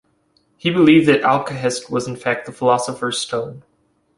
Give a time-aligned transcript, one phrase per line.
[0.57, 3.61] He believed that alkahest was, in fact, the philosopher's stone.